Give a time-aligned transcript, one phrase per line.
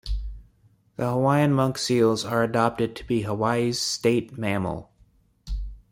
[0.95, 4.89] The Hawaiian monk seals are adopted to be Hawaii's state mammal.